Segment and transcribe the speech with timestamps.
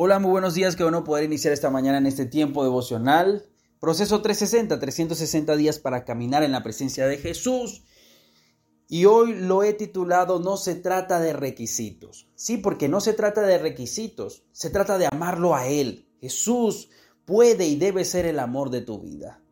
[0.00, 0.76] Hola, muy buenos días.
[0.76, 3.48] Qué bueno poder iniciar esta mañana en este tiempo devocional.
[3.80, 7.82] Proceso 360, 360 días para caminar en la presencia de Jesús.
[8.88, 12.28] Y hoy lo he titulado No se trata de requisitos.
[12.36, 16.06] Sí, porque no se trata de requisitos, se trata de amarlo a Él.
[16.20, 16.90] Jesús
[17.24, 19.42] puede y debe ser el amor de tu vida.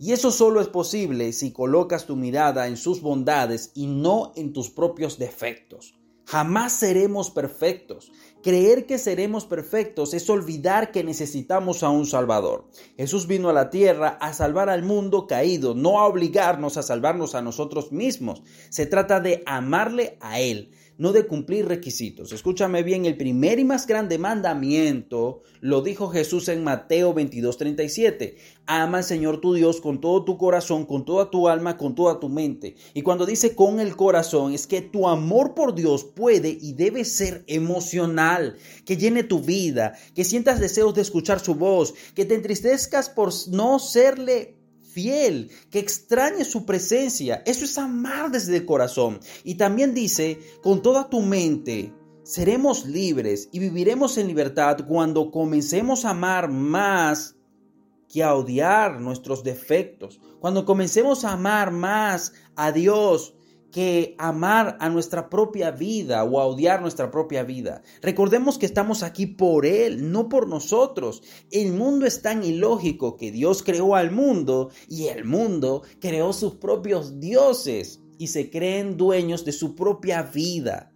[0.00, 4.52] Y eso solo es posible si colocas tu mirada en sus bondades y no en
[4.52, 5.94] tus propios defectos.
[6.32, 8.10] Jamás seremos perfectos.
[8.42, 12.68] Creer que seremos perfectos es olvidar que necesitamos a un Salvador.
[12.96, 17.36] Jesús vino a la tierra a salvar al mundo caído, no a obligarnos a salvarnos
[17.36, 18.42] a nosotros mismos.
[18.68, 22.32] Se trata de amarle a Él no de cumplir requisitos.
[22.32, 28.36] Escúchame bien, el primer y más grande mandamiento lo dijo Jesús en Mateo 22:37.
[28.66, 32.20] Ama al Señor tu Dios con todo tu corazón, con toda tu alma, con toda
[32.20, 32.76] tu mente.
[32.94, 37.04] Y cuando dice con el corazón, es que tu amor por Dios puede y debe
[37.04, 42.34] ser emocional, que llene tu vida, que sientas deseos de escuchar su voz, que te
[42.34, 44.61] entristezcas por no serle
[44.92, 47.42] fiel, que extrañe su presencia.
[47.46, 49.20] Eso es amar desde el corazón.
[49.44, 56.04] Y también dice, con toda tu mente, seremos libres y viviremos en libertad cuando comencemos
[56.04, 57.36] a amar más
[58.08, 60.20] que a odiar nuestros defectos.
[60.40, 63.34] Cuando comencemos a amar más a Dios
[63.72, 67.82] que amar a nuestra propia vida o a odiar nuestra propia vida.
[68.02, 71.22] Recordemos que estamos aquí por Él, no por nosotros.
[71.50, 76.54] El mundo es tan ilógico que Dios creó al mundo y el mundo creó sus
[76.54, 80.91] propios dioses y se creen dueños de su propia vida.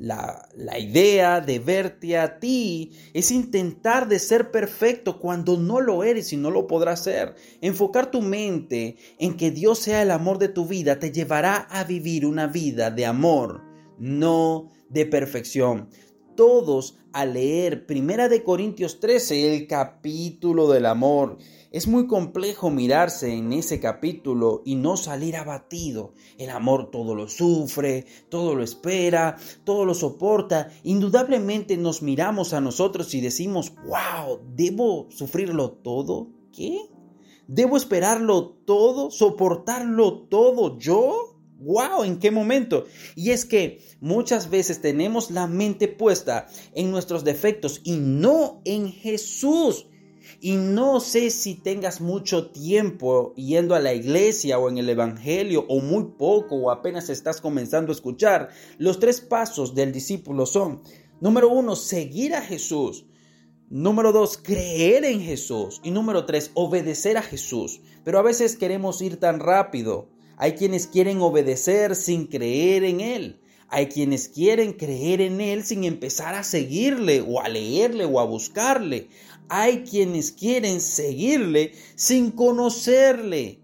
[0.00, 0.48] La,
[0.78, 6.38] idea de verte a ti es intentar de ser perfecto cuando no lo eres y
[6.38, 7.34] no lo podrás ser.
[7.60, 11.84] Enfocar tu mente en que Dios sea el amor de tu vida te llevará a
[11.84, 13.62] vivir una vida de amor,
[13.98, 15.90] no de perfección.
[16.36, 21.38] Todos a leer Primera de Corintios 13, el capítulo del amor,
[21.72, 26.14] es muy complejo mirarse en ese capítulo y no salir abatido.
[26.38, 30.70] El amor todo lo sufre, todo lo espera, todo lo soporta.
[30.82, 36.28] Indudablemente nos miramos a nosotros y decimos, wow, ¿debo sufrirlo todo?
[36.52, 36.88] ¿Qué?
[37.46, 39.10] ¿Debo esperarlo todo?
[39.10, 41.29] ¿Soportarlo todo yo?
[41.60, 42.04] ¡Wow!
[42.04, 42.86] ¿En qué momento?
[43.14, 48.90] Y es que muchas veces tenemos la mente puesta en nuestros defectos y no en
[48.90, 49.86] Jesús.
[50.40, 55.66] Y no sé si tengas mucho tiempo yendo a la iglesia o en el Evangelio
[55.68, 58.48] o muy poco o apenas estás comenzando a escuchar.
[58.78, 60.82] Los tres pasos del discípulo son,
[61.20, 63.04] número uno, seguir a Jesús.
[63.68, 65.80] Número dos, creer en Jesús.
[65.84, 67.80] Y número tres, obedecer a Jesús.
[68.02, 70.08] Pero a veces queremos ir tan rápido.
[70.42, 73.42] Hay quienes quieren obedecer sin creer en Él.
[73.68, 78.24] Hay quienes quieren creer en Él sin empezar a seguirle o a leerle o a
[78.24, 79.10] buscarle.
[79.50, 83.60] Hay quienes quieren seguirle sin conocerle.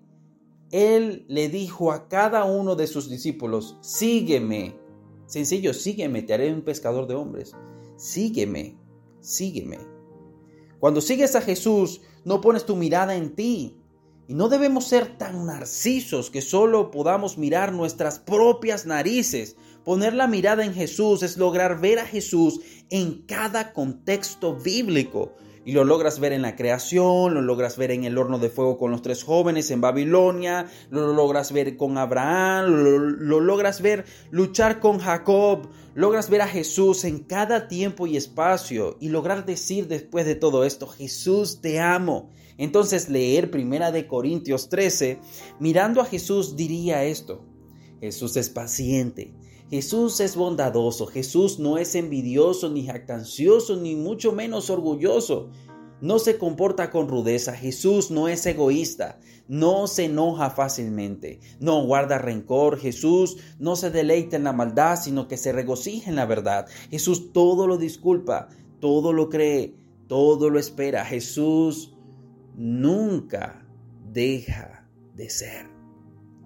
[0.71, 4.77] Él le dijo a cada uno de sus discípulos, sígueme.
[5.25, 7.53] Sencillo, sígueme, te haré un pescador de hombres.
[7.97, 8.77] Sígueme,
[9.21, 9.79] sígueme.
[10.79, 13.79] Cuando sigues a Jesús, no pones tu mirada en ti,
[14.29, 19.57] y no debemos ser tan narcisos que solo podamos mirar nuestras propias narices.
[19.85, 22.61] Poner la mirada en Jesús es lograr ver a Jesús
[22.91, 25.35] en cada contexto bíblico.
[25.67, 28.79] Y lo logras ver en la creación, lo logras ver en el horno de fuego
[28.79, 34.05] con los tres jóvenes en Babilonia, lo logras ver con Abraham, lo, lo, logras ver
[34.31, 39.89] luchar con Jacob, logras ver a Jesús en cada tiempo y espacio y lograr decir
[39.89, 42.31] después de todo esto, Jesús te amo.
[42.59, 45.19] Entonces leer Primera de Corintios 13,
[45.59, 47.45] mirando a Jesús diría esto,
[48.01, 49.35] Jesús es paciente,
[49.71, 55.51] Jesús es bondadoso, Jesús no es envidioso ni jactancioso ni mucho menos orgulloso.
[56.01, 59.19] No se comporta con rudeza, Jesús no es egoísta,
[59.49, 65.27] no se enoja fácilmente, no guarda rencor, Jesús no se deleita en la maldad, sino
[65.27, 66.67] que se regocija en la verdad.
[66.91, 69.75] Jesús todo lo disculpa, todo lo cree,
[70.07, 71.05] todo lo espera.
[71.05, 71.95] Jesús
[72.57, 73.67] nunca
[74.13, 75.76] deja de ser.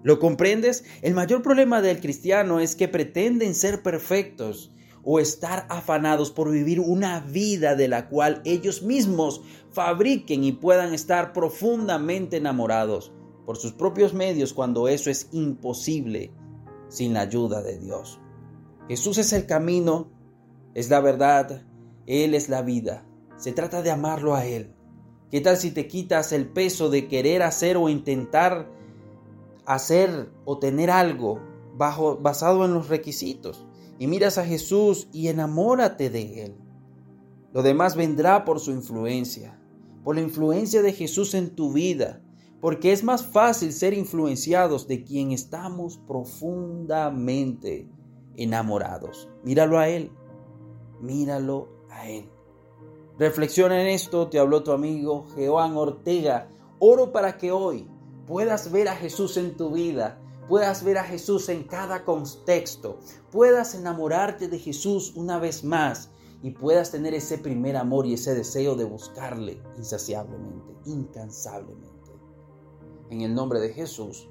[0.03, 0.83] ¿Lo comprendes?
[1.01, 4.71] El mayor problema del cristiano es que pretenden ser perfectos
[5.03, 10.93] o estar afanados por vivir una vida de la cual ellos mismos fabriquen y puedan
[10.93, 13.11] estar profundamente enamorados
[13.45, 16.31] por sus propios medios cuando eso es imposible
[16.89, 18.19] sin la ayuda de Dios.
[18.87, 20.11] Jesús es el camino,
[20.73, 21.63] es la verdad,
[22.05, 23.05] Él es la vida.
[23.37, 24.73] Se trata de amarlo a Él.
[25.31, 28.69] ¿Qué tal si te quitas el peso de querer hacer o intentar
[29.73, 31.41] hacer o tener algo
[31.75, 33.65] bajo, basado en los requisitos.
[33.99, 36.55] Y miras a Jesús y enamórate de Él.
[37.53, 39.59] Lo demás vendrá por su influencia,
[40.03, 42.21] por la influencia de Jesús en tu vida,
[42.61, 47.89] porque es más fácil ser influenciados de quien estamos profundamente
[48.37, 49.29] enamorados.
[49.43, 50.11] Míralo a Él,
[51.01, 52.29] míralo a Él.
[53.19, 56.49] Reflexiona en esto, te habló tu amigo Joan Ortega.
[56.79, 57.90] Oro para que hoy
[58.31, 60.17] puedas ver a Jesús en tu vida,
[60.47, 62.97] puedas ver a Jesús en cada contexto,
[63.29, 66.11] puedas enamorarte de Jesús una vez más
[66.41, 72.13] y puedas tener ese primer amor y ese deseo de buscarle insaciablemente, incansablemente.
[73.09, 74.29] En el nombre de Jesús.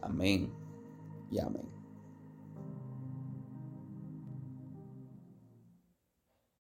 [0.00, 0.52] Amén
[1.28, 1.81] y amén.